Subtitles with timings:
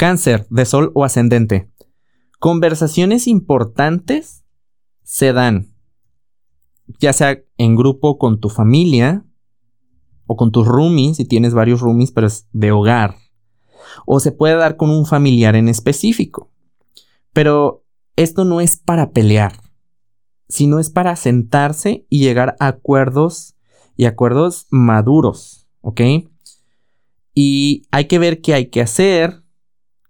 [0.00, 1.70] Cáncer de Sol o ascendente.
[2.38, 4.46] Conversaciones importantes
[5.02, 5.74] se dan,
[6.98, 9.26] ya sea en grupo con tu familia
[10.24, 13.16] o con tus roomies, si tienes varios roomies, pero es de hogar.
[14.06, 16.50] O se puede dar con un familiar en específico.
[17.34, 17.84] Pero
[18.16, 19.60] esto no es para pelear,
[20.48, 23.54] sino es para sentarse y llegar a acuerdos
[23.96, 26.00] y acuerdos maduros, ¿ok?
[27.34, 29.44] Y hay que ver qué hay que hacer,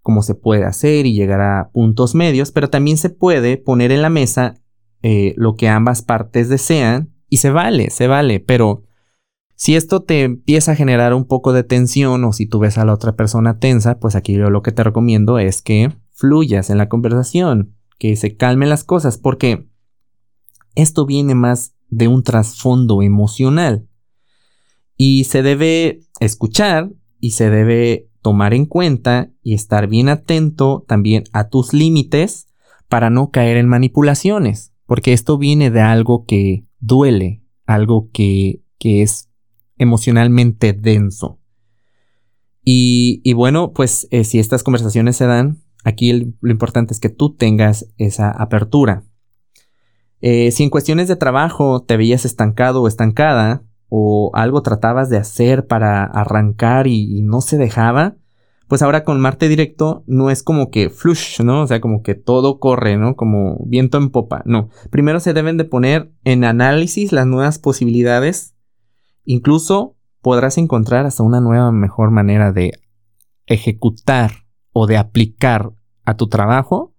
[0.03, 4.03] cómo se puede hacer y llegar a puntos medios, pero también se puede poner en
[4.03, 4.55] la mesa
[5.03, 8.83] eh, lo que ambas partes desean y se vale, se vale, pero
[9.55, 12.85] si esto te empieza a generar un poco de tensión o si tú ves a
[12.85, 16.79] la otra persona tensa, pues aquí yo lo que te recomiendo es que fluyas en
[16.79, 19.69] la conversación, que se calmen las cosas, porque
[20.75, 23.87] esto viene más de un trasfondo emocional
[24.97, 26.91] y se debe escuchar
[27.21, 32.49] y se debe tomar en cuenta y estar bien atento también a tus límites
[32.89, 39.29] para no caer en manipulaciones, porque esto viene de algo que duele, algo que, es
[39.77, 41.39] emocionalmente denso.
[42.65, 47.35] Y, bueno, pues eh, si estas conversaciones se dan, aquí lo importante es que tú
[47.35, 49.05] tengas esa apertura.
[50.21, 55.19] Eh, si en cuestiones de trabajo te veías estancado o estancada, o algo tratabas de
[55.19, 58.17] hacer para arrancar y, no se dejaba,
[58.69, 61.63] pues ahora con Marte directo no es como que flush, ¿no?
[61.63, 63.17] O sea, como que todo corre, ¿no?
[63.17, 64.43] Como viento en popa.
[64.47, 64.69] No.
[64.91, 68.55] Primero se deben de poner en análisis las nuevas posibilidades.
[69.25, 72.73] Incluso podrás encontrar hasta una nueva mejor manera de
[73.47, 74.31] ejecutar
[74.73, 75.73] o de aplicar
[76.05, 76.95] a tu trabajo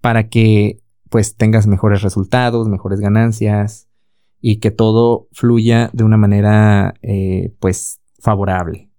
[0.00, 3.85] para que pues tengas mejores resultados, mejores ganancias,
[4.40, 8.90] y que todo fluya de una manera eh, pues favorable.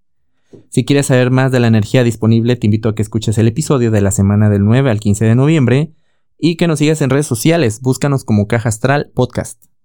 [0.69, 3.91] Si quieres saber más de la energía disponible, te invito a que escuches el episodio
[3.91, 5.93] de la semana del 9 al 15 de noviembre
[6.39, 7.81] y que nos sigas en redes sociales.
[7.81, 9.66] Búscanos como Caja Astral Podcast.